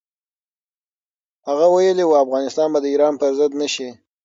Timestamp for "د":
2.81-2.85